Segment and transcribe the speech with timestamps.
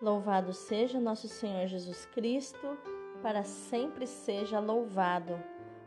[0.00, 2.76] Louvado seja nosso Senhor Jesus Cristo,
[3.22, 5.42] para sempre seja louvado.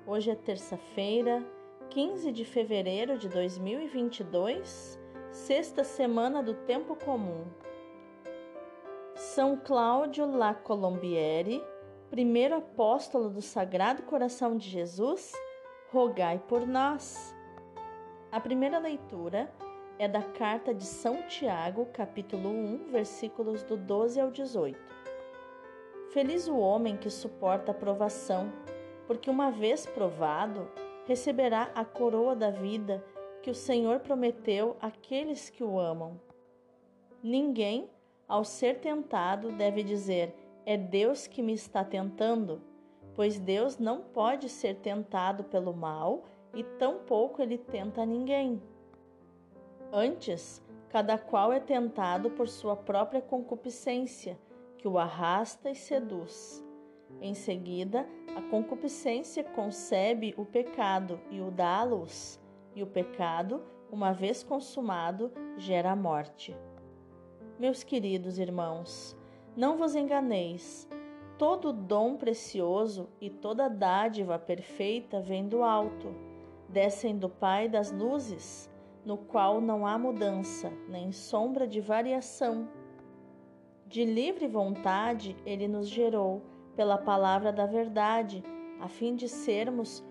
[0.08, 1.46] Hoje é terça-feira,
[1.92, 5.00] 15 de fevereiro de 2022,
[5.30, 7.46] sexta semana do tempo comum.
[9.14, 11.64] São Cláudio La Colombiere,
[12.10, 15.34] primeiro apóstolo do Sagrado Coração de Jesus,
[15.92, 17.36] rogai por nós.
[18.32, 19.54] A primeira leitura
[20.00, 24.80] é da carta de São Tiago, capítulo 1, versículos do 12 ao 18.
[26.14, 28.50] Feliz o homem que suporta a provação,
[29.06, 30.72] porque uma vez provado,
[31.06, 33.04] receberá a coroa da vida
[33.44, 36.18] que o Senhor prometeu àqueles que o amam.
[37.22, 37.90] Ninguém,
[38.26, 40.34] ao ser tentado, deve dizer:
[40.66, 42.62] É Deus que me está tentando,
[43.16, 46.24] pois Deus não pode ser tentado pelo mal
[46.54, 48.62] e tampouco ele tenta ninguém.
[49.92, 54.38] Antes, cada qual é tentado por sua própria concupiscência,
[54.78, 56.64] que o arrasta e seduz.
[57.20, 62.40] Em seguida, a concupiscência concebe o pecado e o dá à luz,
[62.76, 66.56] e o pecado, uma vez consumado, gera a morte.
[67.58, 69.18] Meus queridos irmãos,
[69.58, 70.88] não vos enganeis.
[71.36, 76.14] Todo dom precioso e toda dádiva perfeita vem do alto,
[76.70, 78.69] descem do Pai das luzes
[79.06, 82.68] no qual não há mudança, nem sombra de variação.
[83.86, 86.42] De livre vontade, ele nos gerou
[86.76, 88.44] pela palavra da verdade,
[88.80, 90.04] a fim de sermos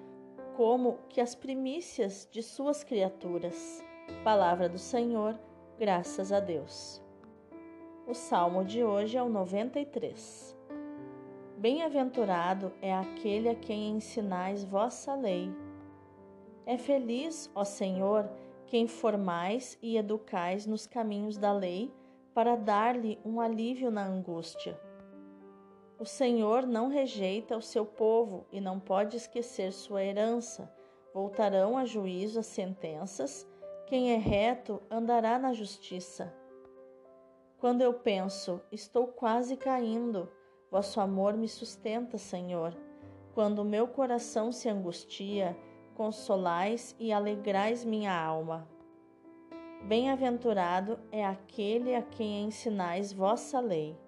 [0.56, 3.82] como que as primícias de suas criaturas.
[4.24, 5.38] Palavra do Senhor,
[5.78, 7.02] graças a Deus.
[8.06, 10.56] O salmo de hoje é o 93.
[11.56, 15.50] Bem-aventurado é aquele a quem ensinais vossa lei.
[16.64, 18.28] É feliz, ó Senhor,
[18.68, 21.90] que informais e educais nos caminhos da lei,
[22.34, 24.78] para dar-lhe um alívio na angústia.
[25.98, 30.72] O Senhor não rejeita o seu povo e não pode esquecer sua herança.
[31.12, 33.48] Voltarão a juízo as sentenças.
[33.86, 36.32] Quem é reto andará na justiça.
[37.58, 40.30] Quando eu penso, estou quase caindo,
[40.70, 42.76] vosso amor me sustenta, Senhor.
[43.34, 45.56] Quando o meu coração se angustia,
[45.98, 48.68] consolais e alegrais minha alma.
[49.82, 53.98] Bem-aventurado é aquele a quem ensinais vossa lei.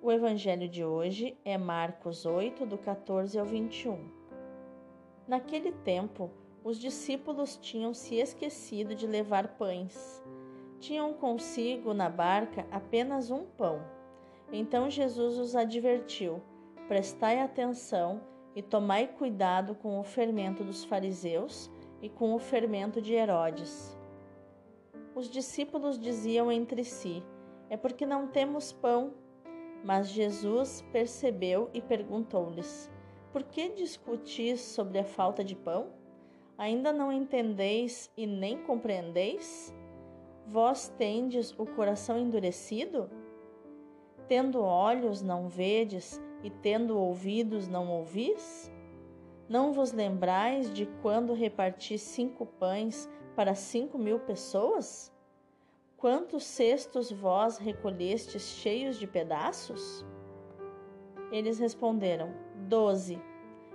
[0.00, 3.98] O evangelho de hoje é Marcos 8, do 14 ao 21.
[5.26, 6.30] Naquele tempo,
[6.62, 10.22] os discípulos tinham se esquecido de levar pães.
[10.78, 13.82] Tinham consigo na barca apenas um pão.
[14.52, 16.40] Então Jesus os advertiu:
[16.86, 18.20] Prestai atenção
[18.56, 23.94] e tomai cuidado com o fermento dos fariseus e com o fermento de Herodes.
[25.14, 27.22] Os discípulos diziam entre si:
[27.68, 29.12] É porque não temos pão.
[29.84, 32.90] Mas Jesus percebeu e perguntou-lhes:
[33.30, 35.88] Por que discutis sobre a falta de pão?
[36.56, 39.74] Ainda não entendeis e nem compreendeis?
[40.46, 43.10] Vós tendes o coração endurecido?
[44.26, 48.70] Tendo olhos, não vedes, e tendo ouvidos não ouvis?
[49.48, 55.12] Não vos lembrais de quando reparti cinco pães para cinco mil pessoas?
[55.96, 60.06] Quantos cestos vós recolhestes cheios de pedaços?
[61.32, 62.32] Eles responderam:
[62.68, 63.20] Doze.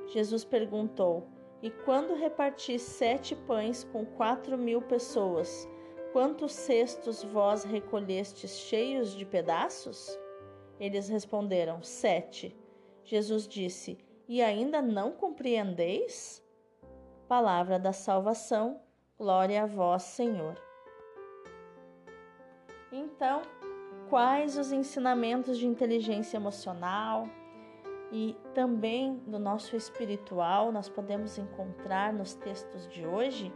[0.07, 1.27] Jesus perguntou:
[1.61, 5.67] E quando reparti sete pães com quatro mil pessoas,
[6.13, 10.17] quantos cestos vós recolhestes cheios de pedaços?
[10.79, 12.60] Eles responderam: Sete.
[13.03, 13.97] Jesus disse:
[14.27, 16.43] E ainda não compreendeis?
[17.27, 18.81] Palavra da salvação,
[19.17, 20.55] glória a vós, Senhor.
[22.91, 23.41] Então,
[24.09, 27.27] quais os ensinamentos de inteligência emocional
[28.11, 33.53] e também do nosso espiritual nós podemos encontrar nos textos de hoje?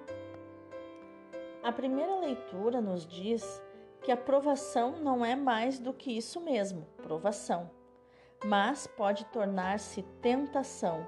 [1.62, 3.62] A primeira leitura nos diz
[4.02, 7.72] que a provação não é mais do que isso mesmo, provação,
[8.48, 11.06] mas pode tornar-se tentação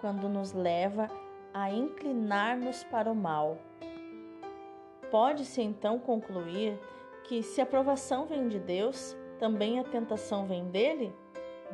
[0.00, 1.08] quando nos leva
[1.52, 3.58] a inclinar-nos para o mal.
[5.10, 6.78] Pode-se então concluir
[7.24, 11.12] que se a provação vem de Deus, também a tentação vem dele?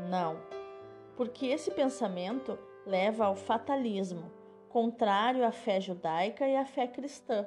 [0.09, 0.37] Não,
[1.17, 4.33] porque esse pensamento leva ao fatalismo,
[4.71, 7.47] contrário à fé judaica e à fé cristã.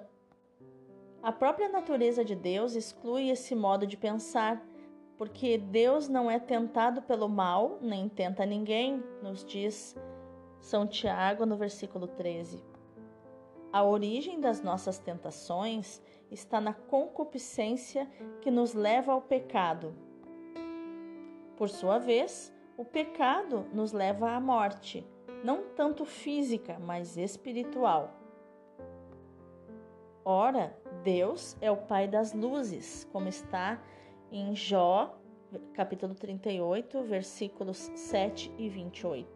[1.23, 4.63] A própria natureza de Deus exclui esse modo de pensar,
[5.17, 9.95] porque Deus não é tentado pelo mal, nem tenta ninguém, nos diz
[10.59, 12.63] São Tiago no versículo 13.
[13.71, 16.01] A origem das nossas tentações
[16.31, 18.09] está na concupiscência
[18.41, 19.93] que nos leva ao pecado.
[21.57, 25.05] Por sua vez, o pecado nos leva à morte,
[25.43, 28.11] não tanto física, mas espiritual.
[30.23, 33.79] Ora, Deus é o Pai das luzes, como está
[34.37, 35.17] em Jó,
[35.73, 39.27] capítulo 38, versículos 7 e 28.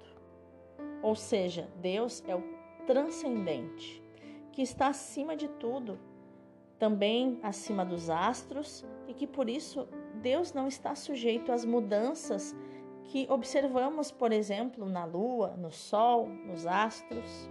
[1.02, 2.44] Ou seja, Deus é o
[2.86, 4.04] transcendente,
[4.52, 5.98] que está acima de tudo,
[6.78, 9.88] também acima dos astros, e que por isso
[10.22, 12.54] Deus não está sujeito às mudanças
[13.06, 17.50] que observamos, por exemplo, na lua, no sol, nos astros.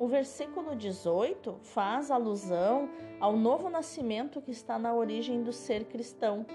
[0.00, 2.88] O versículo 18 faz alusão
[3.20, 6.46] ao novo nascimento que está na origem do ser cristão,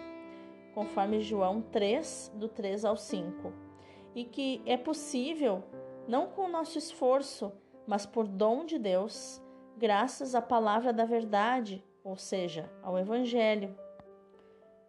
[0.74, 3.54] conforme João 3, do 3 ao 5,
[4.16, 5.64] e que é possível
[6.08, 7.52] não com nosso esforço,
[7.86, 9.40] mas por dom de Deus,
[9.78, 13.78] graças à palavra da verdade, ou seja, ao Evangelho.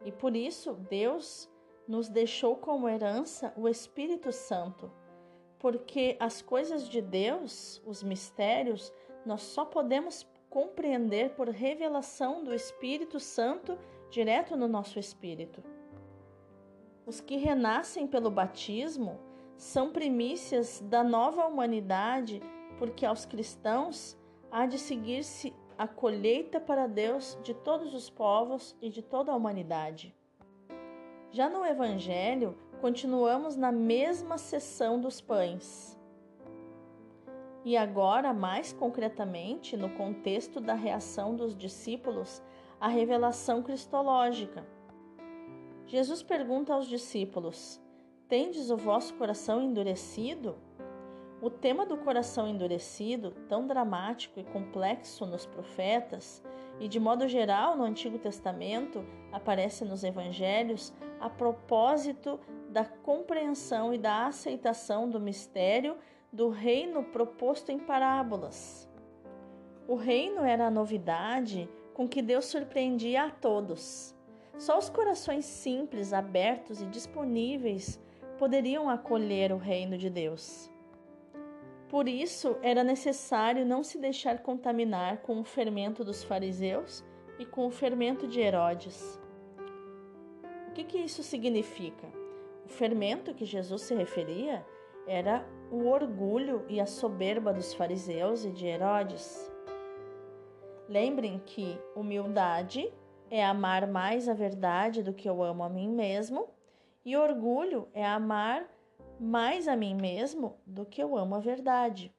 [0.03, 1.47] E por isso Deus
[1.87, 4.91] nos deixou como herança o Espírito Santo,
[5.59, 8.93] porque as coisas de Deus, os mistérios,
[9.25, 13.79] nós só podemos compreender por revelação do Espírito Santo
[14.11, 15.63] direto no nosso espírito.
[17.05, 19.19] Os que renascem pelo batismo
[19.57, 22.41] são primícias da nova humanidade,
[22.79, 24.17] porque aos cristãos
[24.51, 29.37] há de seguir-se a colheita para Deus de todos os povos e de toda a
[29.37, 30.15] humanidade.
[31.31, 35.99] Já no Evangelho, continuamos na mesma seção dos pães.
[37.65, 42.43] E agora, mais concretamente, no contexto da reação dos discípulos
[42.81, 44.65] à revelação cristológica.
[45.87, 47.81] Jesus pergunta aos discípulos:
[48.29, 50.57] Tendes o vosso coração endurecido?
[51.41, 56.43] O tema do coração endurecido, tão dramático e complexo nos profetas
[56.81, 62.41] e de modo geral no Antigo Testamento, aparece nos evangelhos a propósito
[62.77, 65.97] da compreensão e da aceitação do mistério
[66.31, 68.87] do reino proposto em parábolas.
[69.89, 74.15] O reino era a novidade com que Deus surpreendia a todos.
[74.59, 77.99] Só os corações simples, abertos e disponíveis
[78.37, 80.71] poderiam acolher o reino de Deus.
[81.89, 87.03] Por isso, era necessário não se deixar contaminar com o fermento dos fariseus
[87.39, 89.19] e com o fermento de Herodes.
[90.69, 92.16] O que, que isso significa?
[92.67, 94.67] O fermento que Jesus se referia
[95.07, 99.49] era o orgulho e a soberba dos fariseus e de Herodes.
[100.89, 102.93] Lembrem que humildade
[103.31, 106.49] é amar mais a verdade do que eu amo a mim mesmo,
[107.05, 108.69] e orgulho é amar
[109.21, 112.13] mais a mim mesmo do que eu amo a verdade.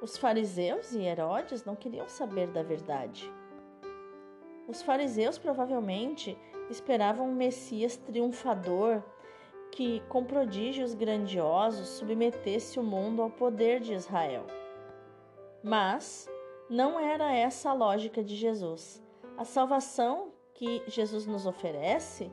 [0.00, 3.28] Os fariseus e Herodes não queriam saber da verdade.
[4.68, 6.38] Os fariseus provavelmente
[6.70, 9.02] esperavam um Messias triunfador
[9.70, 14.46] que, com prodígios grandiosos, submetesse o mundo ao poder de Israel.
[15.62, 16.28] Mas
[16.68, 19.02] não era essa a lógica de Jesus.
[19.36, 22.30] A salvação que Jesus nos oferece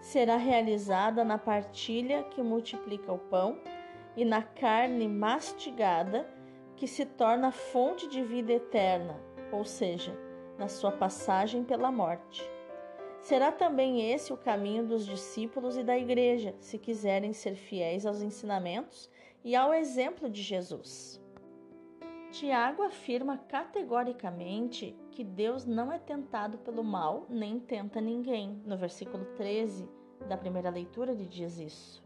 [0.00, 3.58] será realizada na partilha que multiplica o pão
[4.16, 6.28] e na carne mastigada
[6.76, 9.16] que se torna fonte de vida eterna,
[9.52, 10.12] ou seja,
[10.56, 12.48] na sua passagem pela morte.
[13.28, 18.22] Será também esse o caminho dos discípulos e da igreja, se quiserem ser fiéis aos
[18.22, 19.10] ensinamentos
[19.44, 21.22] e ao exemplo de Jesus.
[22.30, 28.62] Tiago afirma categoricamente que Deus não é tentado pelo mal, nem tenta ninguém.
[28.64, 29.86] No versículo 13
[30.26, 32.02] da primeira leitura, ele diz isso.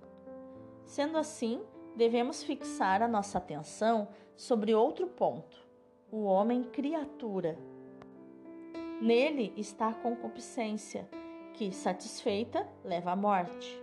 [0.84, 1.62] Sendo assim,
[1.94, 5.64] devemos fixar a nossa atenção sobre outro ponto:
[6.10, 7.56] o homem criatura.
[9.02, 11.08] Nele está a concupiscência,
[11.54, 13.82] que, satisfeita, leva à morte.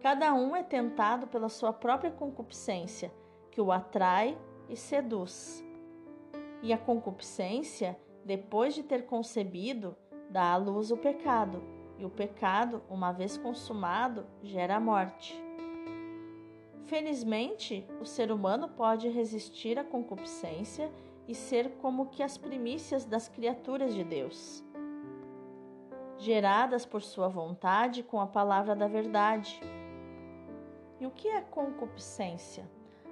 [0.00, 3.12] Cada um é tentado pela sua própria concupiscência,
[3.50, 4.38] que o atrai
[4.68, 5.64] e seduz.
[6.62, 9.96] E a concupiscência, depois de ter concebido,
[10.30, 11.60] dá à luz o pecado,
[11.98, 15.34] e o pecado, uma vez consumado, gera a morte.
[16.84, 20.88] Felizmente, o ser humano pode resistir à concupiscência
[21.28, 24.64] e ser como que as primícias das criaturas de Deus,
[26.16, 29.60] geradas por sua vontade com a palavra da verdade.
[30.98, 32.68] E o que é concupiscência?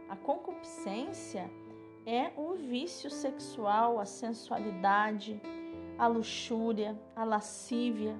[0.08, 1.48] A concupiscência
[2.06, 5.40] é o vício sexual, a sensualidade,
[5.98, 8.18] a luxúria, a lascívia,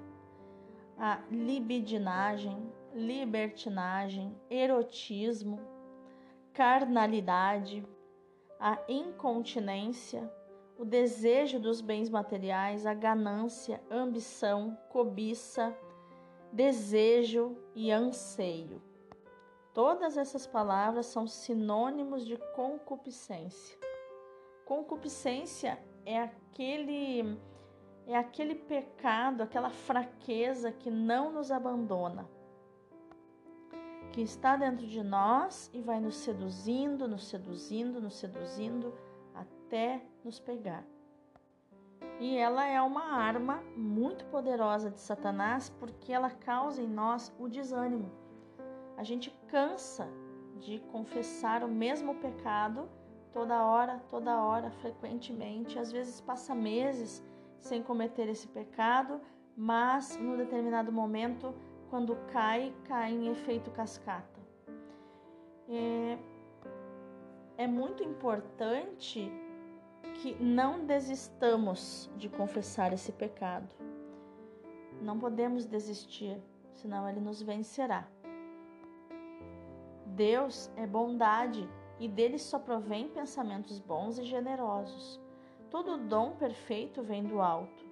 [0.99, 5.61] a libidinagem, libertinagem, erotismo,
[6.53, 7.85] carnalidade,
[8.59, 10.31] a incontinência,
[10.79, 15.77] o desejo dos bens materiais, a ganância, ambição, cobiça,
[16.53, 18.83] desejo e anseio.
[19.73, 23.79] Todas essas palavras são sinônimos de concupiscência.
[24.65, 27.39] Concupiscência é aquele
[28.07, 32.29] é aquele pecado, aquela fraqueza que não nos abandona,
[34.13, 38.95] que está dentro de nós e vai nos seduzindo, nos seduzindo, nos seduzindo
[39.35, 40.85] até nos pegar.
[42.19, 47.49] E ela é uma arma muito poderosa de Satanás porque ela causa em nós o
[47.49, 48.11] desânimo.
[48.97, 50.09] A gente cansa
[50.59, 52.89] de confessar o mesmo pecado
[53.33, 55.79] toda hora, toda hora, frequentemente.
[55.79, 57.23] Às vezes passa meses
[57.59, 59.21] sem cometer esse pecado,
[59.55, 61.55] mas no determinado momento,
[61.91, 64.41] quando cai, cai em efeito cascata.
[65.69, 66.19] É,
[67.59, 69.31] é muito importante
[70.15, 73.75] que não desistamos de confessar esse pecado.
[75.01, 76.41] Não podemos desistir,
[76.73, 78.07] senão ele nos vencerá.
[80.07, 81.69] Deus é bondade
[82.01, 85.21] e dele só provém pensamentos bons e generosos.
[85.71, 87.85] Todo dom perfeito vem do alto.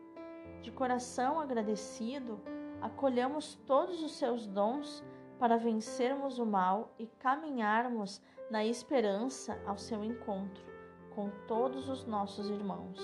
[0.63, 2.41] De coração agradecido,
[2.85, 5.03] acolhamos todos os seus dons
[5.39, 10.63] para vencermos o mal e caminharmos na esperança ao seu encontro
[11.15, 13.01] com todos os nossos irmãos.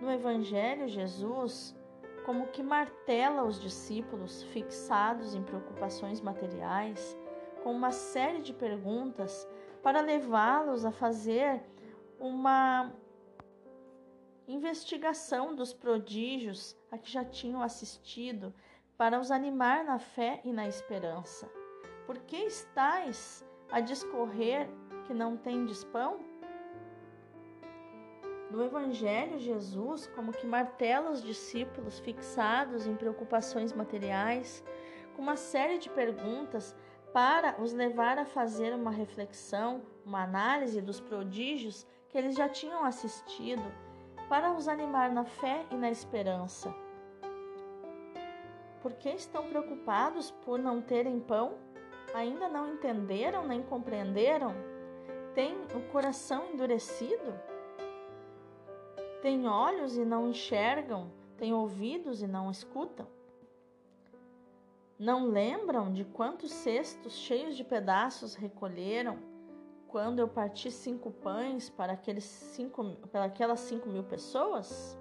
[0.00, 1.76] No Evangelho, Jesus
[2.24, 7.16] como que martela os discípulos fixados em preocupações materiais
[7.64, 9.46] com uma série de perguntas
[9.82, 11.64] para levá-los a fazer
[12.20, 12.92] uma
[14.46, 18.54] investigação dos prodígios a que já tinham assistido
[18.96, 21.48] para os animar na fé e na esperança.
[22.06, 24.68] Por que estáis a discorrer
[25.06, 26.20] que não tendes pão?
[28.50, 34.64] No Evangelho, Jesus, como que martela os discípulos fixados em preocupações materiais,
[35.14, 36.74] com uma série de perguntas
[37.12, 42.84] para os levar a fazer uma reflexão, uma análise dos prodígios que eles já tinham
[42.84, 43.64] assistido,
[44.28, 46.74] para os animar na fé e na esperança.
[48.82, 51.58] Por que estão preocupados por não terem pão?
[52.14, 54.54] Ainda não entenderam nem compreenderam?
[55.34, 57.34] Têm o coração endurecido?
[59.22, 61.10] Têm olhos e não enxergam?
[61.36, 63.06] Têm ouvidos e não escutam?
[64.98, 69.18] Não lembram de quantos cestos cheios de pedaços recolheram
[69.88, 74.98] quando eu parti cinco pães para, aqueles cinco, para aquelas cinco mil pessoas?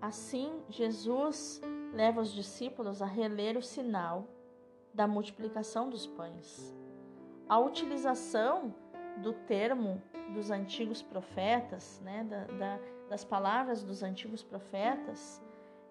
[0.00, 1.60] Assim, Jesus
[1.92, 4.26] leva os discípulos a reler o sinal
[4.92, 6.74] da multiplicação dos pães.
[7.48, 8.74] A utilização
[9.18, 10.02] do termo
[10.34, 15.40] dos antigos profetas, né, da, da, das palavras dos antigos profetas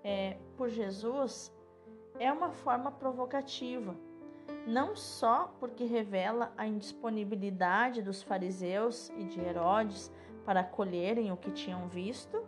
[0.04, 1.54] é, por Jesus,
[2.20, 3.96] é uma forma provocativa,
[4.66, 10.12] não só porque revela a indisponibilidade dos fariseus e de Herodes
[10.46, 12.44] para acolherem o que tinham visto,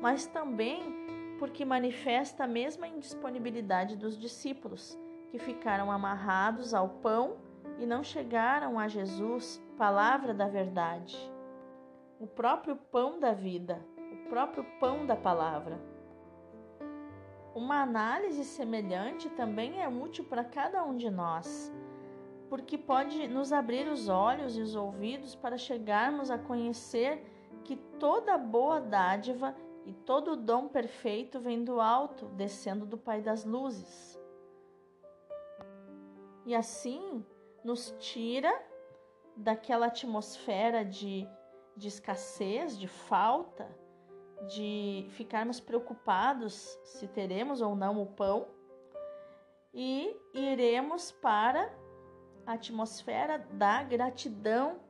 [0.00, 4.98] mas também porque manifesta a mesma indisponibilidade dos discípulos,
[5.30, 7.36] que ficaram amarrados ao pão
[7.78, 11.16] e não chegaram a Jesus, palavra da verdade,
[12.18, 15.78] o próprio pão da vida, o próprio pão da palavra.
[17.58, 21.72] Uma análise semelhante também é útil para cada um de nós,
[22.48, 27.20] porque pode nos abrir os olhos e os ouvidos para chegarmos a conhecer
[27.64, 33.44] que toda boa dádiva e todo dom perfeito vem do alto, descendo do Pai das
[33.44, 34.16] luzes.
[36.46, 37.26] E assim,
[37.64, 38.56] nos tira
[39.36, 41.28] daquela atmosfera de,
[41.76, 43.68] de escassez, de falta,
[44.46, 48.46] de ficarmos preocupados se teremos ou não o pão
[49.74, 51.72] e iremos para
[52.46, 54.80] a atmosfera da gratidão,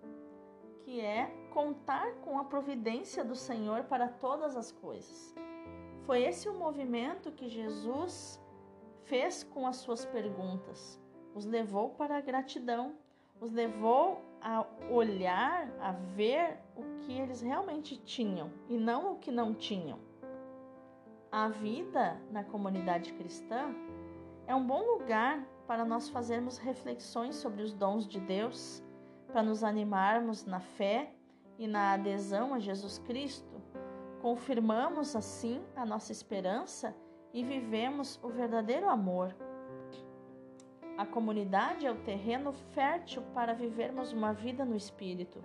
[0.85, 5.35] que é contar com a providência do Senhor para todas as coisas.
[6.05, 8.41] Foi esse o movimento que Jesus
[9.05, 11.01] fez com as suas perguntas
[11.39, 12.97] os levou para a gratidão,
[13.41, 19.31] os levou a olhar, a ver o que eles realmente tinham e não o que
[19.31, 19.99] não tinham.
[21.31, 23.75] A vida na comunidade cristã
[24.47, 28.83] é um bom lugar para nós fazermos reflexões sobre os dons de Deus,
[29.27, 31.13] para nos animarmos na fé
[31.59, 33.61] e na adesão a Jesus Cristo.
[34.23, 36.97] Confirmamos assim a nossa esperança
[37.33, 39.37] e vivemos o verdadeiro amor.
[40.99, 45.41] A comunidade é o terreno fértil para vivermos uma vida no espírito,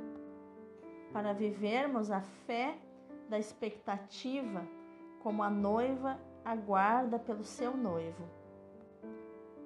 [1.11, 2.75] para vivermos a fé
[3.29, 4.67] da expectativa
[5.19, 8.27] como a noiva aguarda pelo seu noivo,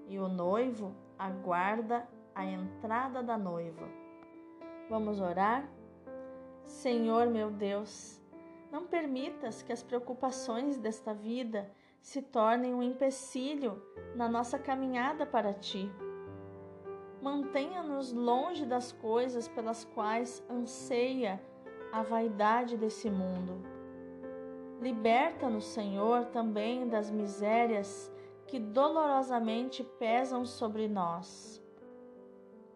[0.10, 3.88] e o noivo aguarda a entrada da noiva.
[4.89, 5.70] Vamos orar?
[6.65, 8.22] Senhor meu Deus,
[8.70, 13.82] não permitas que as preocupações desta vida se tornem um empecilho
[14.16, 15.89] na nossa caminhada para ti.
[17.22, 21.42] Mantenha-nos longe das coisas pelas quais anseia
[21.92, 23.62] a vaidade desse mundo.
[24.80, 28.12] Liberta-nos, Senhor, também das misérias
[28.46, 31.62] que dolorosamente pesam sobre nós.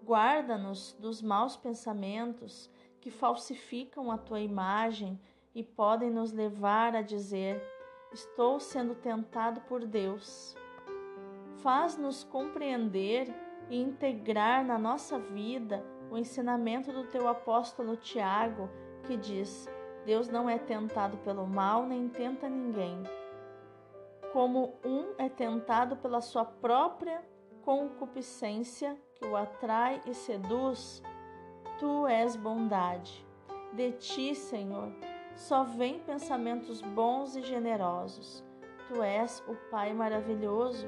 [0.04, 5.20] Guarda-nos dos maus pensamentos que falsificam a tua imagem
[5.54, 7.62] e podem nos levar a dizer:
[8.12, 10.54] Estou sendo tentado por Deus.
[11.64, 13.34] Faz-nos compreender
[13.70, 18.70] e integrar na nossa vida o ensinamento do teu apóstolo Tiago,
[19.08, 19.66] que diz:
[20.06, 23.02] Deus não é tentado pelo mal, nem tenta ninguém.
[24.34, 27.24] Como um é tentado pela sua própria
[27.62, 31.02] concupiscência, que o atrai e seduz,
[31.80, 33.26] tu és bondade.
[33.74, 34.92] De ti, Senhor,
[35.36, 38.44] só vem pensamentos bons e generosos.
[38.88, 40.88] Tu és o Pai maravilhoso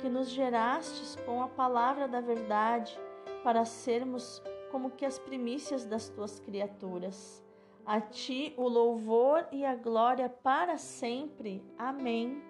[0.00, 2.98] que nos gerastes com a palavra da verdade
[3.44, 7.44] para sermos como que as primícias das tuas criaturas.
[7.84, 11.64] A ti o louvor e a glória para sempre.
[11.76, 12.42] Amém.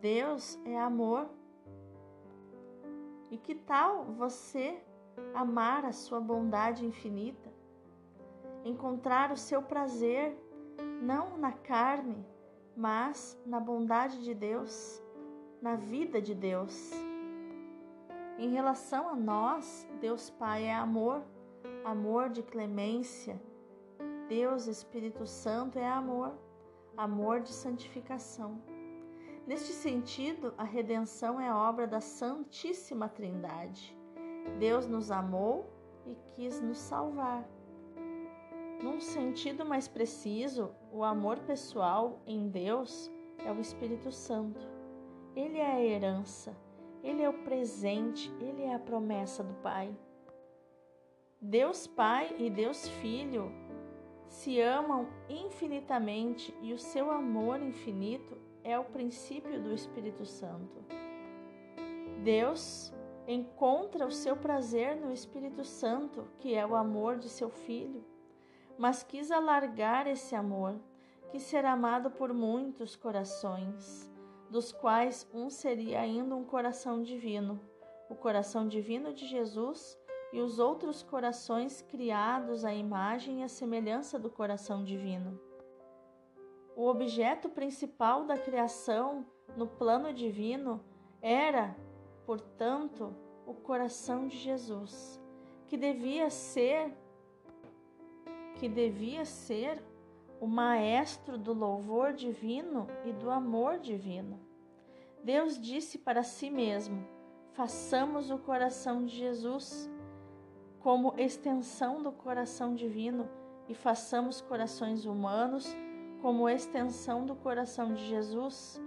[0.00, 1.28] Deus é amor.
[3.30, 4.80] E que tal você
[5.34, 7.55] amar a sua bondade infinita?
[8.66, 10.36] Encontrar o seu prazer
[11.00, 12.26] não na carne,
[12.76, 15.02] mas na bondade de Deus,
[15.62, 16.92] na vida de Deus.
[18.38, 21.22] Em relação a nós, Deus Pai é amor,
[21.84, 23.40] amor de clemência.
[24.28, 26.32] Deus Espírito Santo é amor,
[26.96, 28.60] amor de santificação.
[29.46, 33.96] Neste sentido, a redenção é obra da Santíssima Trindade.
[34.58, 35.70] Deus nos amou
[36.04, 37.55] e quis nos salvar.
[38.82, 44.66] Num sentido mais preciso, o amor pessoal em Deus é o Espírito Santo.
[45.34, 46.54] Ele é a herança,
[47.02, 49.96] ele é o presente, ele é a promessa do Pai.
[51.40, 53.50] Deus Pai e Deus Filho
[54.28, 60.84] se amam infinitamente e o seu amor infinito é o princípio do Espírito Santo.
[62.22, 62.92] Deus
[63.26, 68.04] encontra o seu prazer no Espírito Santo, que é o amor de seu Filho
[68.78, 70.78] mas quis alargar esse amor,
[71.30, 74.10] que será amado por muitos corações,
[74.50, 77.60] dos quais um seria ainda um coração divino,
[78.08, 79.98] o coração divino de Jesus
[80.32, 85.40] e os outros corações criados à imagem e à semelhança do coração divino.
[86.76, 90.84] O objeto principal da criação no plano divino
[91.22, 91.74] era,
[92.26, 95.20] portanto, o coração de Jesus,
[95.66, 96.92] que devia ser
[98.56, 99.82] que devia ser
[100.40, 104.38] o maestro do louvor divino e do amor divino.
[105.22, 107.06] Deus disse para si mesmo:
[107.52, 109.90] façamos o coração de Jesus
[110.80, 113.28] como extensão do coração divino
[113.68, 115.74] e façamos corações humanos
[116.22, 118.80] como extensão do coração de Jesus.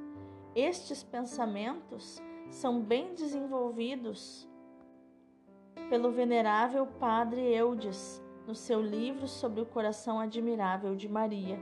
[0.56, 4.48] Estes pensamentos são bem desenvolvidos
[5.90, 11.60] pelo venerável Padre Eudes no seu livro sobre o coração admirável de Maria.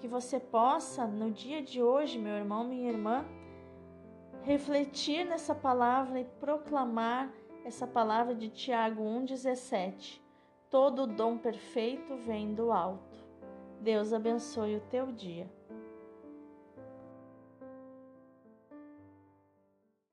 [0.00, 3.26] Que você possa, no dia de hoje, meu irmão, minha irmã,
[4.40, 7.30] refletir nessa palavra e proclamar
[7.66, 10.22] essa palavra de Tiago 1,17.
[10.70, 13.18] Todo dom perfeito vem do alto.
[13.78, 15.50] Deus abençoe o teu dia.